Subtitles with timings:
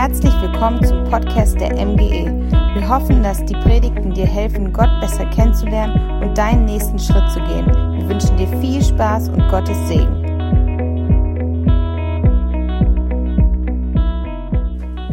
[0.00, 2.30] Herzlich willkommen zum Podcast der MGE.
[2.72, 7.40] Wir hoffen, dass die Predigten dir helfen, Gott besser kennenzulernen und deinen nächsten Schritt zu
[7.40, 7.66] gehen.
[7.66, 10.24] Wir wünschen dir viel Spaß und Gottes Segen.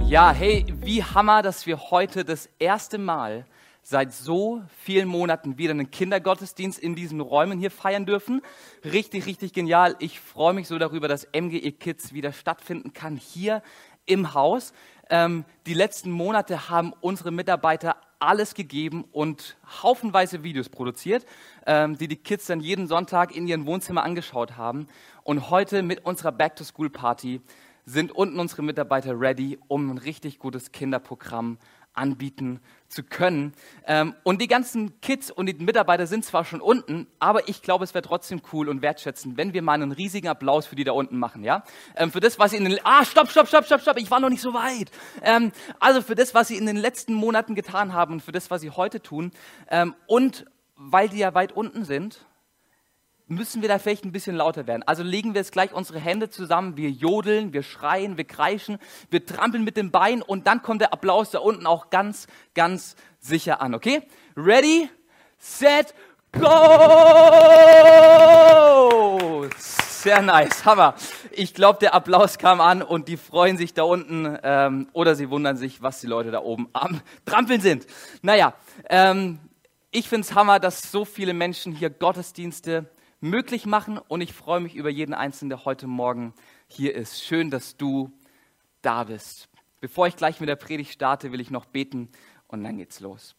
[0.08, 3.48] Ja, hey, wie hammer, dass wir heute das erste Mal
[3.82, 8.42] seit so vielen Monaten wieder einen Kindergottesdienst in diesen Räumen hier feiern dürfen.
[8.84, 9.96] Richtig, richtig genial.
[9.98, 13.64] Ich freue mich so darüber, dass MGE Kids wieder stattfinden kann hier
[14.06, 14.74] im Haus.
[15.10, 21.26] Ähm, die letzten Monate haben unsere Mitarbeiter alles gegeben und haufenweise Videos produziert,
[21.66, 24.88] ähm, die die Kids dann jeden Sonntag in ihren Wohnzimmer angeschaut haben.
[25.24, 27.42] Und heute mit unserer Back-to-School-Party
[27.86, 31.58] sind unten unsere Mitarbeiter ready, um ein richtig gutes Kinderprogramm
[31.96, 33.54] anbieten zu können.
[33.86, 37.84] Ähm, und die ganzen Kids und die Mitarbeiter sind zwar schon unten, aber ich glaube,
[37.84, 40.94] es wäre trotzdem cool und wertschätzend, wenn wir mal einen riesigen Applaus für die da
[40.94, 41.64] unten machen, ja?
[41.96, 44.20] Ähm, für das, was sie in den, ah, stopp, stopp, stopp, stopp, stopp, ich war
[44.20, 44.92] noch nicht so weit.
[45.22, 48.52] Ähm, also für das, was sie in den letzten Monaten getan haben und für das,
[48.52, 49.32] was sie heute tun.
[49.70, 52.26] Ähm, und weil die ja weit unten sind,
[53.28, 54.84] müssen wir da vielleicht ein bisschen lauter werden.
[54.84, 58.78] Also legen wir jetzt gleich unsere Hände zusammen, wir jodeln, wir schreien, wir kreischen,
[59.10, 62.96] wir trampeln mit den Beinen und dann kommt der Applaus da unten auch ganz, ganz
[63.20, 64.04] sicher an, okay?
[64.38, 64.90] Ready,
[65.38, 65.96] set,
[66.32, 66.46] go!
[69.58, 70.94] Sehr nice, Hammer.
[71.32, 75.32] Ich glaube, der Applaus kam an und die freuen sich da unten ähm, oder sie
[75.32, 77.88] wundern sich, was die Leute da oben am Trampeln sind.
[78.22, 78.54] Naja,
[78.88, 79.40] ähm,
[79.90, 82.86] ich finde es Hammer, dass so viele Menschen hier Gottesdienste
[83.22, 86.34] möglich machen und ich freue mich über jeden Einzelnen, der heute Morgen
[86.68, 87.24] hier ist.
[87.24, 88.12] Schön, dass du
[88.82, 89.50] da bist.
[89.82, 92.10] Bevor ich gleich mit der Predigt starte, will ich noch beten
[92.48, 93.36] und dann geht's los.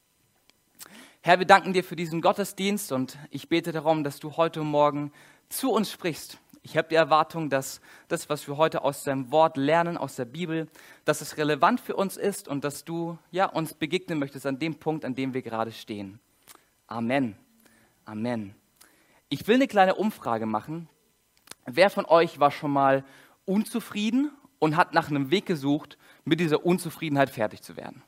[1.22, 5.12] Herr, wir danken dir für diesen Gottesdienst und ich bete darum, dass du heute Morgen
[5.48, 6.38] zu uns sprichst.
[6.62, 10.24] Ich habe die Erwartung, dass das, was wir heute aus deinem Wort lernen, aus der
[10.24, 10.68] Bibel,
[11.04, 14.74] dass es relevant für uns ist und dass du ja, uns begegnen möchtest an dem
[14.76, 16.18] Punkt, an dem wir gerade stehen.
[16.88, 17.36] Amen.
[18.04, 18.54] Amen.
[19.28, 20.88] Ich will eine kleine Umfrage machen.
[21.66, 23.04] Wer von euch war schon mal
[23.44, 28.02] unzufrieden und hat nach einem Weg gesucht, mit dieser Unzufriedenheit fertig zu werden?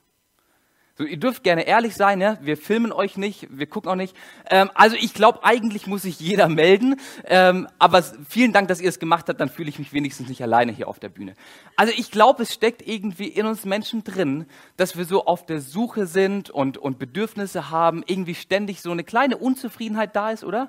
[0.99, 2.39] So, ihr dürft gerne ehrlich sein, ja?
[2.41, 4.17] wir filmen euch nicht, wir gucken auch nicht.
[4.51, 8.89] Ähm, also ich glaube, eigentlich muss sich jeder melden, ähm, aber vielen Dank, dass ihr
[8.89, 11.35] es gemacht habt, dann fühle ich mich wenigstens nicht alleine hier auf der Bühne.
[11.77, 14.47] Also ich glaube, es steckt irgendwie in uns Menschen drin,
[14.77, 19.05] dass wir so auf der Suche sind und, und Bedürfnisse haben, irgendwie ständig so eine
[19.05, 20.69] kleine Unzufriedenheit da ist, oder?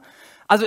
[0.49, 0.65] Also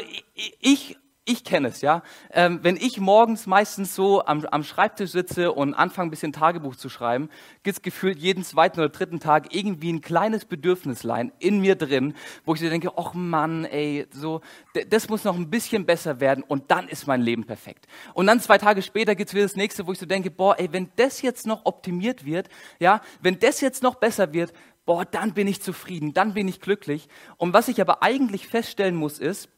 [0.61, 2.05] ich, ich kenne es, ja.
[2.31, 6.77] Ähm, wenn ich morgens meistens so am, am Schreibtisch sitze und anfange, ein bisschen Tagebuch
[6.77, 7.31] zu schreiben,
[7.65, 12.15] gibt es gefühlt jeden zweiten oder dritten Tag irgendwie ein kleines Bedürfnislein in mir drin,
[12.45, 14.41] wo ich so denke, ach Mann, ey, so,
[14.89, 17.89] das muss noch ein bisschen besser werden und dann ist mein Leben perfekt.
[18.15, 20.61] Und dann zwei Tage später gibt es wieder das nächste, wo ich so denke, boah,
[20.61, 24.53] ey, wenn das jetzt noch optimiert wird, ja, wenn das jetzt noch besser wird,
[24.87, 27.09] boah, dann bin ich zufrieden, dann bin ich glücklich.
[27.37, 29.49] Und was ich aber eigentlich feststellen muss, ist,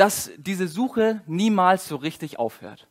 [0.00, 2.88] dass diese Suche niemals so richtig aufhört.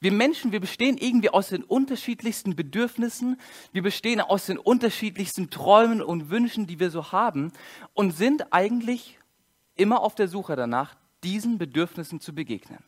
[0.00, 3.40] Wir Menschen, wir bestehen irgendwie aus den unterschiedlichsten Bedürfnissen,
[3.72, 7.54] wir bestehen aus den unterschiedlichsten Träumen und Wünschen, die wir so haben
[7.94, 9.18] und sind eigentlich
[9.76, 10.94] immer auf der Suche danach,
[11.24, 12.84] diesen Bedürfnissen zu begegnen.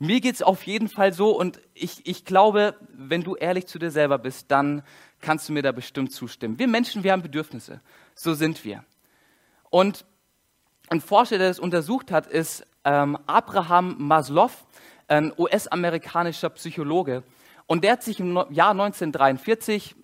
[0.00, 3.78] Mir geht es auf jeden Fall so und ich, ich glaube, wenn du ehrlich zu
[3.78, 4.82] dir selber bist, dann
[5.20, 6.58] kannst du mir da bestimmt zustimmen.
[6.58, 7.80] Wir Menschen, wir haben Bedürfnisse.
[8.16, 8.84] So sind wir.
[9.68, 10.04] Und
[10.90, 14.50] ein Forscher, der das untersucht hat, ist ähm, Abraham Maslow,
[15.08, 17.22] ein US-amerikanischer Psychologe.
[17.66, 19.94] Und der hat sich im Jahr 1943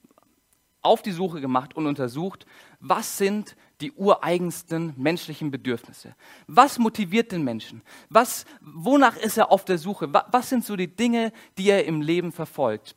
[0.83, 2.47] auf die Suche gemacht und untersucht,
[2.79, 6.15] was sind die ureigensten menschlichen Bedürfnisse?
[6.47, 7.83] Was motiviert den Menschen?
[8.09, 10.13] Was, wonach ist er auf der Suche?
[10.13, 12.95] Was sind so die Dinge, die er im Leben verfolgt?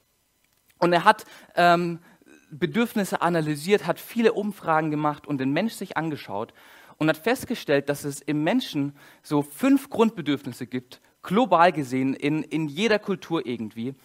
[0.77, 1.99] Und er hat ähm,
[2.51, 6.53] Bedürfnisse analysiert, hat viele Umfragen gemacht und den Mensch sich angeschaut
[6.99, 8.93] und hat festgestellt, dass es im Menschen
[9.23, 13.95] so fünf Grundbedürfnisse gibt, global gesehen, in, in jeder Kultur irgendwie.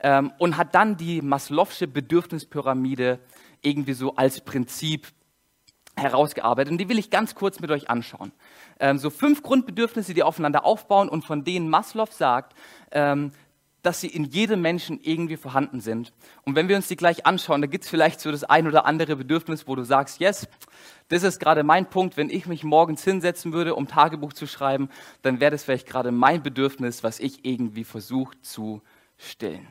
[0.00, 3.18] Ähm, und hat dann die Maslow'sche Bedürfnispyramide
[3.62, 5.08] irgendwie so als Prinzip
[5.96, 6.72] herausgearbeitet.
[6.72, 8.32] Und die will ich ganz kurz mit euch anschauen.
[8.80, 12.54] Ähm, so fünf Grundbedürfnisse, die aufeinander aufbauen und von denen Maslow sagt,
[12.90, 13.32] ähm,
[13.84, 16.12] dass sie in jedem Menschen irgendwie vorhanden sind.
[16.44, 18.86] Und wenn wir uns die gleich anschauen, da gibt es vielleicht so das ein oder
[18.86, 20.48] andere Bedürfnis, wo du sagst, yes,
[21.08, 24.88] das ist gerade mein Punkt, wenn ich mich morgens hinsetzen würde, um Tagebuch zu schreiben,
[25.20, 28.80] dann wäre das vielleicht gerade mein Bedürfnis, was ich irgendwie versuche zu
[29.18, 29.68] stillen.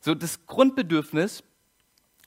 [0.00, 1.44] So das Grundbedürfnis,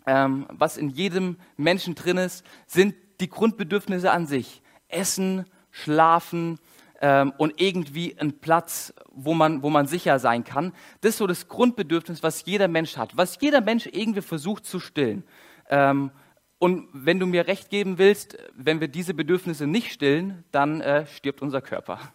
[0.07, 4.62] ähm, was in jedem Menschen drin ist, sind die Grundbedürfnisse an sich.
[4.88, 6.57] Essen, schlafen,
[7.06, 10.74] ähm, und irgendwie ein Platz, wo man, wo man sicher sein kann.
[11.02, 14.80] Das ist so das Grundbedürfnis, was jeder Mensch hat, was jeder Mensch irgendwie versucht zu
[14.80, 15.24] stillen.
[15.69, 16.10] Ähm,
[16.57, 21.06] und wenn du mir recht geben willst, wenn wir diese Bedürfnisse nicht stillen, dann äh,
[21.06, 22.00] stirbt unser Körper.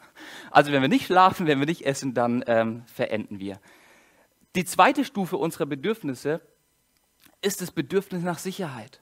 [0.50, 3.60] Also wenn wir nicht schlafen, wenn wir nicht essen, dann ähm, verenden wir.
[4.56, 6.40] Die zweite Stufe unserer Bedürfnisse
[7.42, 9.00] ist das Bedürfnis nach Sicherheit.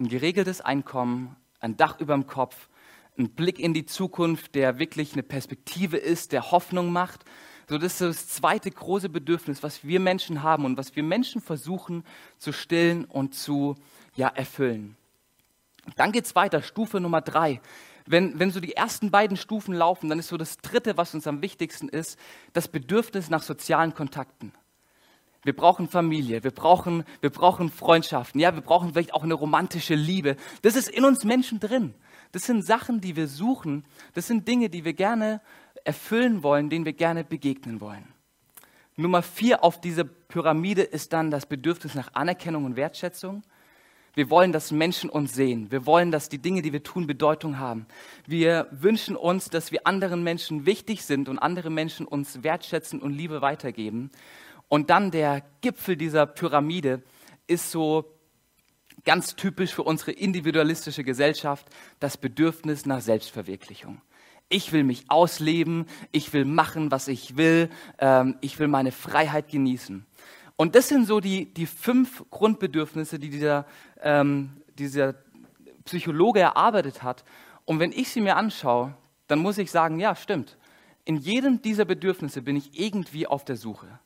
[0.00, 2.68] Ein geregeltes Einkommen, ein Dach über dem Kopf,
[3.18, 7.24] ein Blick in die Zukunft, der wirklich eine Perspektive ist, der Hoffnung macht.
[7.68, 11.40] So, das ist das zweite große Bedürfnis, was wir Menschen haben und was wir Menschen
[11.40, 12.04] versuchen
[12.38, 13.76] zu stillen und zu
[14.16, 14.96] ja, erfüllen.
[15.96, 17.60] Dann geht es weiter, Stufe Nummer drei.
[18.06, 21.26] Wenn, wenn so die ersten beiden Stufen laufen, dann ist so das dritte, was uns
[21.26, 22.18] am wichtigsten ist,
[22.52, 24.52] das Bedürfnis nach sozialen Kontakten.
[25.42, 29.94] Wir brauchen Familie, wir brauchen, wir brauchen Freundschaften, ja, wir brauchen vielleicht auch eine romantische
[29.94, 30.36] Liebe.
[30.62, 31.94] Das ist in uns Menschen drin.
[32.34, 33.84] Das sind Sachen, die wir suchen.
[34.12, 35.40] Das sind Dinge, die wir gerne
[35.84, 38.08] erfüllen wollen, denen wir gerne begegnen wollen.
[38.96, 43.44] Nummer vier auf dieser Pyramide ist dann das Bedürfnis nach Anerkennung und Wertschätzung.
[44.14, 45.70] Wir wollen, dass Menschen uns sehen.
[45.70, 47.86] Wir wollen, dass die Dinge, die wir tun, Bedeutung haben.
[48.26, 53.12] Wir wünschen uns, dass wir anderen Menschen wichtig sind und andere Menschen uns wertschätzen und
[53.12, 54.10] Liebe weitergeben.
[54.66, 57.04] Und dann der Gipfel dieser Pyramide
[57.46, 58.10] ist so
[59.04, 61.66] ganz typisch für unsere individualistische Gesellschaft,
[62.00, 64.00] das Bedürfnis nach Selbstverwirklichung.
[64.48, 69.48] Ich will mich ausleben, ich will machen, was ich will, ähm, ich will meine Freiheit
[69.48, 70.06] genießen.
[70.56, 73.66] Und das sind so die, die fünf Grundbedürfnisse, die dieser,
[74.00, 75.14] ähm, dieser
[75.84, 77.24] Psychologe erarbeitet hat.
[77.64, 78.94] Und wenn ich sie mir anschaue,
[79.26, 80.56] dann muss ich sagen, ja, stimmt.
[81.04, 83.98] In jedem dieser Bedürfnisse bin ich irgendwie auf der Suche.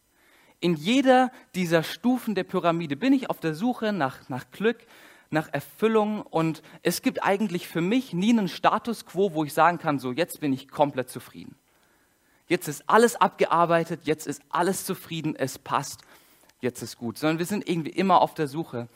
[0.61, 4.79] In jeder dieser Stufen der Pyramide bin ich auf der Suche nach, nach Glück,
[5.31, 9.79] nach Erfüllung und es gibt eigentlich für mich nie einen Status quo, wo ich sagen
[9.79, 11.55] kann, so jetzt bin ich komplett zufrieden.
[12.49, 16.01] Jetzt ist alles abgearbeitet, jetzt ist alles zufrieden, es passt,
[16.61, 18.89] jetzt ist gut, sondern wir sind irgendwie immer auf der Suche.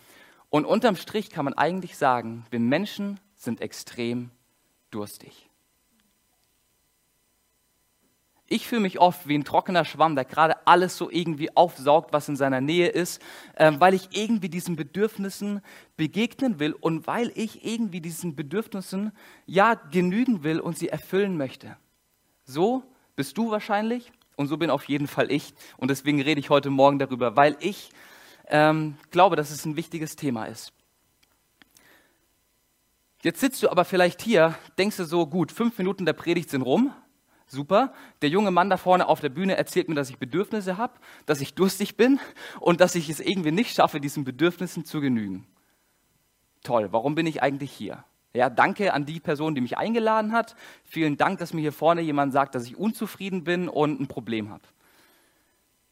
[0.49, 4.31] Und unterm Strich kann man eigentlich sagen, wir Menschen sind extrem
[4.91, 5.49] durstig.
[8.53, 12.29] Ich fühle mich oft wie ein trockener Schwamm, der gerade alles so irgendwie aufsaugt, was
[12.29, 13.23] in seiner Nähe ist,
[13.55, 15.63] äh, weil ich irgendwie diesen Bedürfnissen
[15.97, 19.13] begegnen will und weil ich irgendwie diesen Bedürfnissen
[19.47, 21.79] ja genügen will und sie erfüllen möchte.
[22.45, 22.83] So
[23.17, 25.55] bist du wahrscheinlich und so bin auf jeden Fall ich.
[25.79, 27.89] Und deswegen rede ich heute Morgen darüber, weil ich
[28.49, 30.75] ähm, glaube, dass es ein wichtiges Thema ist.
[33.23, 36.61] Jetzt sitzt du aber vielleicht hier, denkst du so, gut, fünf Minuten der Predigt sind
[36.61, 36.93] rum,
[37.53, 37.93] Super.
[38.23, 40.95] Der junge Mann da vorne auf der Bühne erzählt mir, dass ich Bedürfnisse habe,
[41.27, 42.19] dass ich durstig bin
[42.61, 45.47] und dass ich es irgendwie nicht schaffe, diesen Bedürfnissen zu genügen.
[46.63, 46.89] Toll.
[46.93, 48.05] Warum bin ich eigentlich hier?
[48.33, 50.57] Ja, danke an die Person, die mich eingeladen hat.
[50.83, 54.49] Vielen Dank, dass mir hier vorne jemand sagt, dass ich unzufrieden bin und ein Problem
[54.49, 54.63] habe.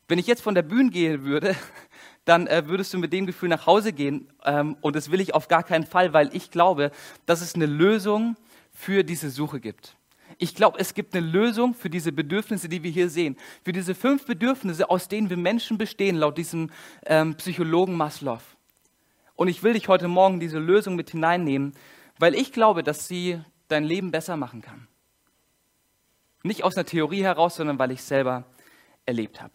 [0.09, 1.55] Wenn ich jetzt von der Bühne gehen würde,
[2.25, 4.33] dann äh, würdest du mit dem Gefühl nach Hause gehen.
[4.47, 6.91] Ähm, und das will ich auf gar keinen Fall, weil ich glaube,
[7.27, 8.37] dass es eine Lösung
[8.73, 10.00] für diese Suche gibt.
[10.43, 13.37] Ich glaube, es gibt eine Lösung für diese Bedürfnisse, die wir hier sehen.
[13.63, 16.71] Für diese fünf Bedürfnisse, aus denen wir Menschen bestehen, laut diesem
[17.05, 18.41] ähm, Psychologen Maslow.
[19.37, 21.75] Und ich will dich heute Morgen diese Lösung mit hineinnehmen,
[22.19, 23.39] weil ich glaube, dass sie
[23.69, 24.89] dein Leben besser machen kann.
[26.43, 28.45] Nicht aus einer Theorie heraus, sondern weil ich selber
[29.05, 29.53] erlebt habe.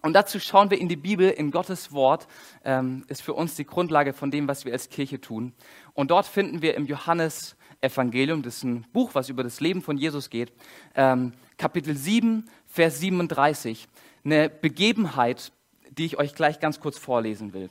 [0.00, 2.28] Und dazu schauen wir in die Bibel, in Gottes Wort,
[2.64, 5.52] ähm, ist für uns die Grundlage von dem, was wir als Kirche tun.
[5.92, 9.82] Und dort finden wir im Johannes Evangelium, das ist ein Buch, was über das Leben
[9.82, 10.52] von Jesus geht,
[10.94, 13.88] ähm, Kapitel 7, Vers 37,
[14.24, 15.52] eine Begebenheit,
[15.90, 17.70] die ich euch gleich ganz kurz vorlesen will.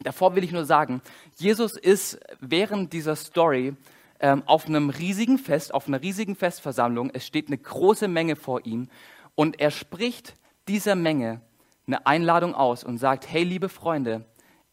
[0.00, 1.02] Davor will ich nur sagen,
[1.36, 3.74] Jesus ist während dieser Story
[4.20, 7.10] ähm, auf einem riesigen Fest, auf einer riesigen Festversammlung.
[7.12, 8.88] Es steht eine große Menge vor ihm
[9.34, 10.34] und er spricht
[10.68, 11.40] dieser Menge
[11.86, 14.24] eine Einladung aus und sagt, hey liebe Freunde,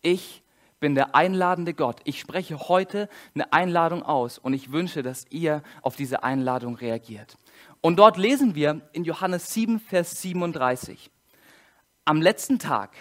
[0.02, 0.44] ich
[0.86, 2.00] bin der einladende Gott.
[2.04, 7.40] Ich spreche heute eine Einladung aus und ich wünsche, dass ihr auf diese Einladung reagiert.
[7.82, 11.10] Und dort lesen wir in Johannes 7, Vers 37.
[12.06, 12.92] Am letzten Tag,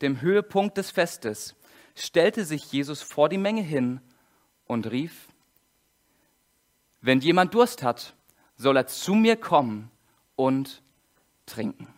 [0.00, 1.54] dem Höhepunkt des Festes,
[1.94, 4.00] stellte sich Jesus vor die Menge hin
[4.64, 5.28] und rief,
[7.02, 8.14] wenn jemand Durst hat,
[8.56, 9.90] soll er zu mir kommen
[10.34, 10.82] und
[11.44, 11.88] trinken.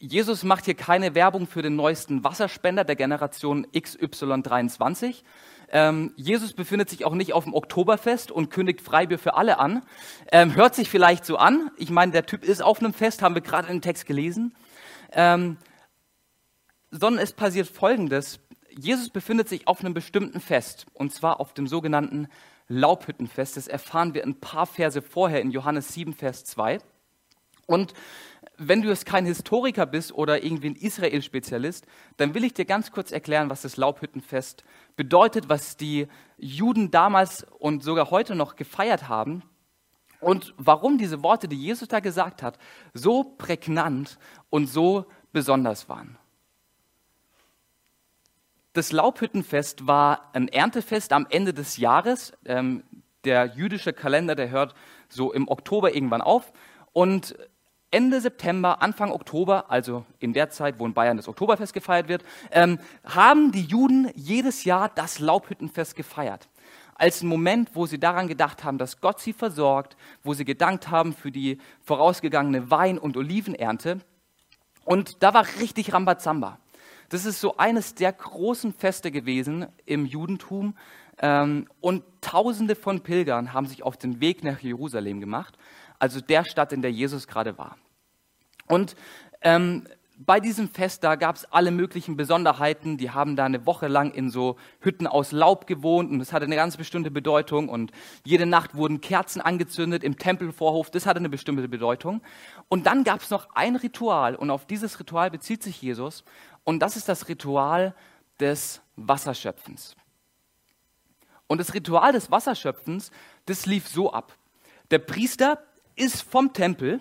[0.00, 5.24] Jesus macht hier keine Werbung für den neuesten Wasserspender der Generation XY23.
[5.70, 9.82] Ähm, Jesus befindet sich auch nicht auf dem Oktoberfest und kündigt Freibier für alle an.
[10.30, 11.72] Ähm, hört sich vielleicht so an.
[11.78, 14.54] Ich meine, der Typ ist auf einem Fest, haben wir gerade dem Text gelesen.
[15.10, 15.56] Ähm,
[16.92, 18.38] sondern es passiert Folgendes.
[18.70, 22.28] Jesus befindet sich auf einem bestimmten Fest, und zwar auf dem sogenannten
[22.68, 23.56] Laubhüttenfest.
[23.56, 26.78] Das erfahren wir ein paar Verse vorher in Johannes 7, Vers 2.
[27.66, 27.94] Und
[28.58, 31.86] wenn du jetzt kein Historiker bist oder irgendwie ein Israel-Spezialist,
[32.16, 34.64] dann will ich dir ganz kurz erklären, was das Laubhüttenfest
[34.96, 39.42] bedeutet, was die Juden damals und sogar heute noch gefeiert haben
[40.20, 42.58] und warum diese Worte, die Jesus da gesagt hat,
[42.94, 44.18] so prägnant
[44.50, 46.18] und so besonders waren.
[48.72, 52.32] Das Laubhüttenfest war ein Erntefest am Ende des Jahres.
[52.44, 52.82] Ähm,
[53.24, 54.74] der jüdische Kalender, der hört
[55.08, 56.52] so im Oktober irgendwann auf.
[56.92, 57.36] Und
[57.90, 62.22] Ende September, Anfang Oktober, also in der Zeit, wo in Bayern das Oktoberfest gefeiert wird,
[62.50, 66.48] ähm, haben die Juden jedes Jahr das Laubhüttenfest gefeiert.
[66.94, 70.90] Als ein Moment, wo sie daran gedacht haben, dass Gott sie versorgt, wo sie gedankt
[70.90, 74.00] haben für die vorausgegangene Wein- und Olivenernte.
[74.84, 76.58] Und da war richtig Rambazamba.
[77.08, 80.76] Das ist so eines der großen Feste gewesen im Judentum.
[81.20, 85.56] Ähm, und Tausende von Pilgern haben sich auf den Weg nach Jerusalem gemacht
[85.98, 87.76] also der Stadt, in der Jesus gerade war.
[88.66, 88.96] Und
[89.40, 89.86] ähm,
[90.20, 92.98] bei diesem Fest, da gab es alle möglichen Besonderheiten.
[92.98, 96.44] Die haben da eine Woche lang in so Hütten aus Laub gewohnt und das hatte
[96.44, 97.68] eine ganz bestimmte Bedeutung.
[97.68, 97.92] Und
[98.24, 102.20] jede Nacht wurden Kerzen angezündet im Tempelvorhof, das hatte eine bestimmte Bedeutung.
[102.68, 106.24] Und dann gab es noch ein Ritual und auf dieses Ritual bezieht sich Jesus.
[106.64, 107.94] Und das ist das Ritual
[108.40, 109.94] des Wasserschöpfens.
[111.46, 113.12] Und das Ritual des Wasserschöpfens,
[113.46, 114.34] das lief so ab.
[114.90, 115.62] Der Priester,
[115.98, 117.00] ist vom Tempel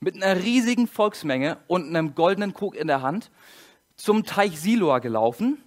[0.00, 3.30] mit einer riesigen Volksmenge und einem goldenen Krug in der Hand
[3.96, 5.62] zum Teich Siloa gelaufen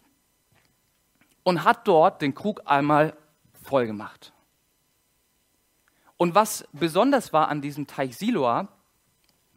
[1.44, 3.16] und hat dort den Krug einmal
[3.64, 4.34] voll gemacht.
[6.18, 8.68] Und was besonders war an diesem Teich Siloa,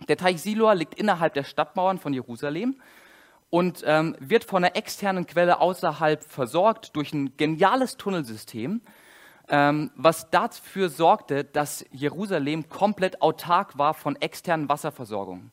[0.09, 2.81] der Teich Siloa liegt innerhalb der Stadtmauern von Jerusalem
[3.51, 8.81] und ähm, wird von einer externen Quelle außerhalb versorgt durch ein geniales Tunnelsystem,
[9.49, 15.53] ähm, was dafür sorgte, dass Jerusalem komplett autark war von externen Wasserversorgungen.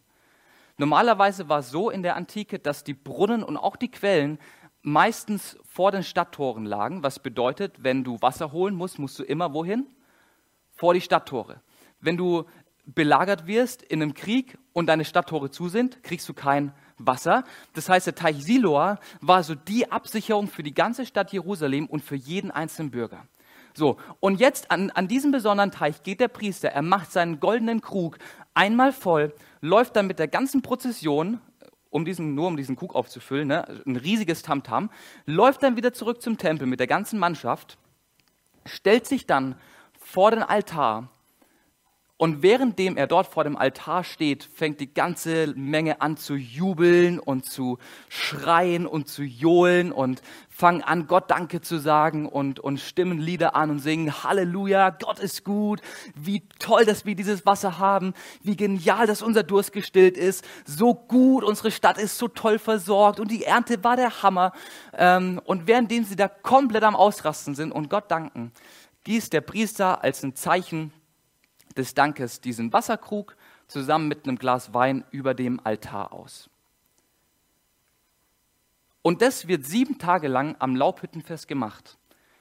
[0.78, 4.40] Normalerweise war es so in der Antike, dass die Brunnen und auch die Quellen
[4.82, 9.54] meistens vor den Stadttoren lagen, was bedeutet, wenn du Wasser holen musst, musst du immer
[9.54, 9.88] wohin?
[10.76, 11.62] Vor die Stadttore.
[12.02, 12.46] Wenn du
[12.86, 17.44] belagert wirst in einem Krieg und deine Stadttore zu sind, kriegst du kein Wasser.
[17.74, 22.04] Das heißt, der Teich Siloa war so die Absicherung für die ganze Stadt Jerusalem und
[22.04, 23.26] für jeden einzelnen Bürger.
[23.78, 27.82] So, und jetzt an, an diesem besonderen Teich geht der Priester, er macht seinen goldenen
[27.82, 28.18] Krug
[28.54, 31.42] einmal voll, läuft dann mit der ganzen Prozession,
[31.90, 34.90] um diesen, nur um diesen Krug aufzufüllen, ne, ein riesiges Tamtam, -Tam,
[35.26, 37.78] läuft dann wieder zurück zum Tempel mit der ganzen Mannschaft,
[38.66, 39.56] stellt sich dann
[40.00, 41.10] vor den Altar
[42.18, 47.20] und währenddem er dort vor dem Altar steht, fängt die ganze Menge an zu jubeln
[47.20, 52.80] und zu schreien und zu johlen und fangen an, Gott Danke zu sagen und, und
[52.80, 55.82] stimmen Lieder an und singen Halleluja, Gott ist gut,
[56.16, 60.94] wie toll, dass wir dieses Wasser haben, wie genial, dass unser Durst gestillt ist, so
[60.94, 64.54] gut, unsere Stadt ist so toll versorgt und die Ernte war der Hammer.
[64.94, 68.54] Ähm, und währenddem sie da komplett am Ausrasten sind und Gott danken,
[69.04, 70.94] gießt der Priester als ein Zeichen
[71.78, 73.36] des Dankes diesen Wasserkrug
[73.68, 76.50] zusammen mit einem Glas Wein über dem Altar aus.
[79.02, 81.98] Und das wird sieben Tage lang am Laubhüttenfest gemacht.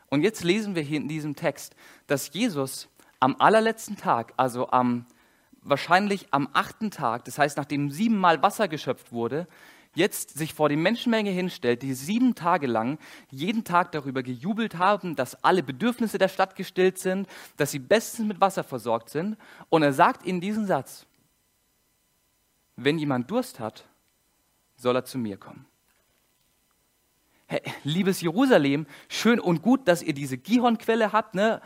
[0.08, 1.74] Und jetzt lesen wir hier in diesem Text,
[2.06, 2.88] dass Jesus
[3.20, 5.06] am allerletzten Tag, also am
[5.60, 9.46] wahrscheinlich am achten Tag, das heißt nachdem siebenmal Wasser geschöpft wurde,
[9.94, 12.98] jetzt sich vor die Menschenmenge hinstellt, die sieben Tage lang
[13.30, 18.26] jeden Tag darüber gejubelt haben, dass alle Bedürfnisse der Stadt gestillt sind, dass sie bestens
[18.26, 19.36] mit Wasser versorgt sind.
[19.68, 21.06] Und er sagt ihnen diesen Satz,
[22.76, 23.84] wenn jemand Durst hat,
[24.76, 25.66] soll er zu mir kommen.
[27.46, 31.60] Hey, liebes Jerusalem, schön und gut, dass ihr diese Gihonquelle habt, ne,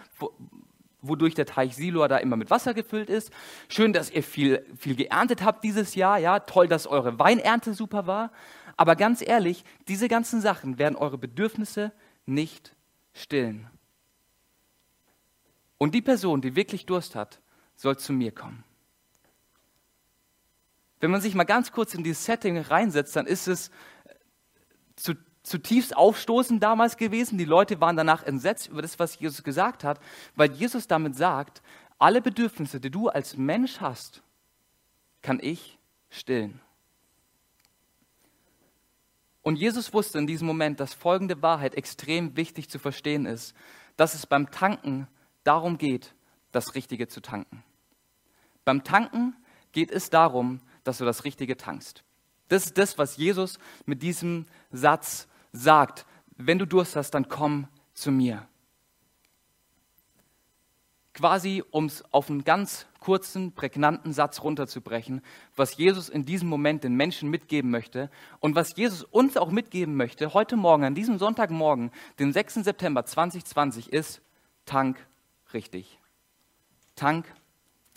[1.09, 3.33] wodurch der Teich Siloa da immer mit Wasser gefüllt ist.
[3.69, 6.19] Schön, dass ihr viel, viel geerntet habt dieses Jahr.
[6.19, 8.31] Ja, toll, dass eure Weinernte super war.
[8.77, 11.93] Aber ganz ehrlich, diese ganzen Sachen werden eure Bedürfnisse
[12.27, 12.75] nicht
[13.13, 13.69] stillen.
[15.79, 17.41] Und die Person, die wirklich Durst hat,
[17.75, 18.65] soll zu mir kommen.
[21.01, 23.71] Wenn man sich mal ganz kurz in dieses Setting reinsetzt, dann ist es
[24.97, 25.15] zu
[25.49, 27.39] zutiefst aufstoßend damals gewesen.
[27.39, 30.01] Die Leute waren danach entsetzt über das, was Jesus gesagt hat,
[30.37, 31.63] weil Jesus damit sagt,
[31.99, 34.23] alle Bedürfnisse, die du als Mensch hast,
[35.23, 35.79] kann ich
[36.11, 36.61] stillen.
[39.43, 43.55] Und Jesus wusste in diesem Moment, dass folgende Wahrheit extrem wichtig zu verstehen ist,
[43.97, 45.09] dass es beim Tanken
[45.43, 46.15] darum geht,
[46.53, 47.65] das Richtige zu tanken.
[48.65, 49.35] Beim Tanken
[49.73, 52.05] geht es darum, dass du das Richtige tankst.
[52.49, 57.69] Das ist das, was Jesus mit diesem Satz sagt, wenn du Durst hast, dann komm
[57.95, 58.47] zu mir.
[61.15, 65.21] quasi, um es auf einen ganz kurzen, prägnanten Satz runterzubrechen,
[65.57, 69.97] was Jesus in diesem Moment den Menschen mitgeben möchte und was Jesus uns auch mitgeben
[69.97, 71.91] möchte, heute Morgen, an diesem Sonntagmorgen,
[72.21, 72.55] den 6.
[72.55, 74.23] September 2020, ist
[74.65, 75.05] Tank
[75.53, 75.99] richtig.
[76.95, 77.27] Tank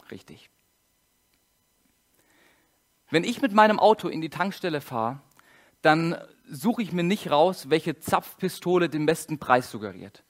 [0.10, 0.50] richtig.
[3.12, 5.20] Wenn ich mit meinem Auto in die Tankstelle fahre,
[5.82, 6.16] dann
[6.50, 10.24] suche ich mir nicht raus, welche Zapfpistole den besten Preis suggeriert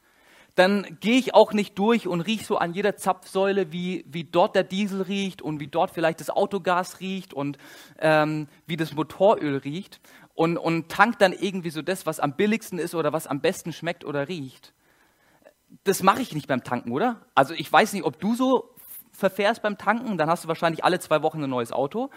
[0.55, 4.55] dann gehe ich auch nicht durch und rieche so an jeder Zapfsäule, wie, wie dort
[4.55, 7.58] der Diesel riecht und wie dort vielleicht das Autogas riecht und
[8.00, 10.01] ähm, wie das Motoröl riecht
[10.34, 13.72] und, und tank dann irgendwie so das, was am billigsten ist oder was am besten
[13.72, 14.74] schmeckt oder riecht.
[15.86, 17.22] Das mache ich nicht beim Tanken, oder?
[17.34, 18.71] Also ich weiß nicht, ob du so
[19.22, 22.10] verfährst beim Tanken, dann hast du wahrscheinlich alle zwei Wochen ein neues Auto.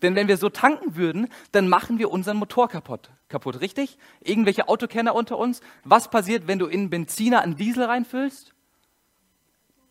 [0.00, 3.10] Denn wenn wir so tanken würden, dann machen wir unseren Motor kaputt.
[3.28, 3.98] Kaputt, richtig?
[4.20, 5.60] Irgendwelche Autokenner unter uns?
[5.84, 8.54] Was passiert, wenn du in Benziner einen Diesel reinfüllst?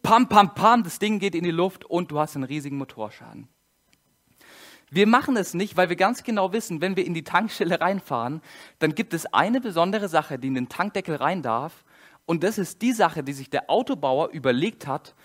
[0.01, 3.47] Pam, pam, pam, das Ding geht in die Luft und du hast einen riesigen Motorschaden.
[4.89, 8.41] Wir machen es nicht, weil wir ganz genau wissen, wenn wir in die Tankstelle reinfahren,
[8.79, 11.85] dann gibt es eine besondere Sache, die in den Tankdeckel rein darf.
[12.25, 15.15] Und das ist die Sache, die sich der Autobauer überlegt hat,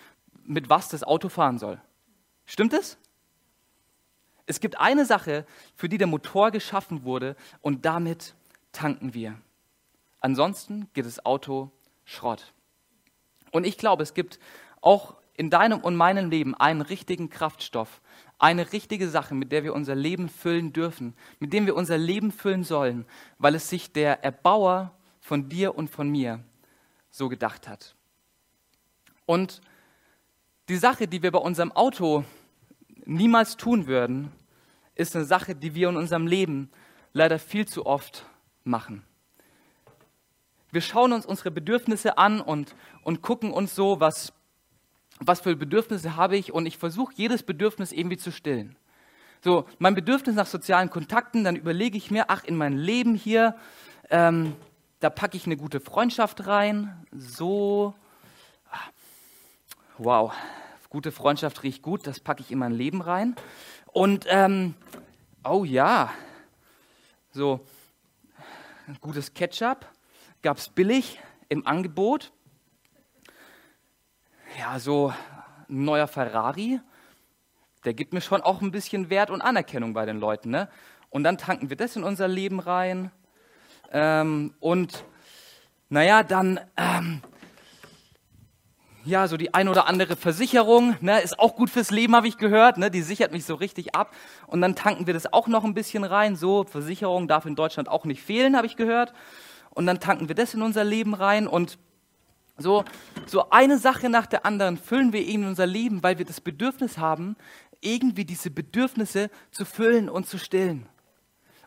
[0.47, 1.81] mit was das Auto fahren soll.
[2.45, 2.99] Stimmt es?
[4.47, 8.35] Es gibt eine Sache, für die der Motor geschaffen wurde und damit
[8.73, 9.37] tanken wir.
[10.21, 11.71] Ansonsten geht das Auto
[12.05, 12.53] Schrott.
[13.51, 14.39] Und ich glaube, es gibt
[14.81, 18.01] auch in deinem und meinem Leben einen richtigen Kraftstoff,
[18.39, 22.33] eine richtige Sache, mit der wir unser Leben füllen dürfen, mit dem wir unser Leben
[22.33, 23.07] füllen sollen,
[23.39, 26.43] weil es sich der Erbauer von dir und von mir
[27.11, 27.95] so gedacht hat.
[29.27, 29.61] Und
[30.69, 32.25] die Sache, die wir bei unserem Auto
[33.05, 34.33] niemals tun würden,
[34.95, 36.71] ist eine Sache, die wir in unserem Leben
[37.13, 38.27] leider viel zu oft
[38.65, 39.03] machen.
[40.73, 44.33] Wir schauen uns unsere Bedürfnisse an und, und gucken uns so, was,
[45.21, 48.77] was für Bedürfnisse habe ich und ich versuche jedes Bedürfnis irgendwie zu stillen.
[49.45, 53.55] So, mein Bedürfnis nach sozialen Kontakten, dann überlege ich mir, ach, in mein Leben hier,
[54.11, 54.55] ähm,
[54.99, 57.95] da packe ich eine gute Freundschaft rein, so,
[59.99, 60.33] wow,
[60.89, 63.37] gute Freundschaft riecht gut, das packe ich in mein Leben rein.
[63.93, 64.75] Und, ähm,
[65.45, 66.11] oh ja,
[67.31, 67.61] so,
[69.01, 69.87] gutes Ketchup
[70.43, 72.33] gab es billig im Angebot.
[74.59, 75.13] Ja, so
[75.69, 76.81] ein neuer Ferrari,
[77.85, 80.51] der gibt mir schon auch ein bisschen Wert und Anerkennung bei den Leuten.
[80.51, 80.69] Ne?
[81.11, 83.11] Und dann tanken wir das in unser Leben rein.
[83.93, 85.05] Ähm, und
[85.89, 87.23] naja, dann ähm,
[89.07, 92.39] ja, so die ein oder andere Versicherung, ne, ist auch gut fürs Leben, habe ich
[92.39, 94.13] gehört, ne, die sichert mich so richtig ab.
[94.47, 96.37] Und dann tanken wir das auch noch ein bisschen rein.
[96.37, 99.13] So, Versicherung darf in Deutschland auch nicht fehlen, habe ich gehört.
[99.71, 101.79] Und dann tanken wir das in unser Leben rein und
[102.59, 102.85] so,
[103.27, 106.97] so eine Sache nach der anderen füllen wir in unser Leben, weil wir das Bedürfnis
[106.97, 107.37] haben,
[107.83, 110.89] irgendwie diese Bedürfnisse zu füllen und zu stillen.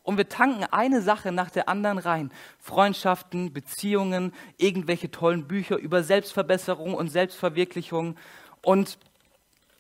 [0.10, 2.32] Und wir tanken eine Sache nach der anderen rein.
[2.58, 8.18] Freundschaften, Beziehungen, irgendwelche tollen Bücher über Selbstverbesserung und Selbstverwirklichung.
[8.64, 8.98] Und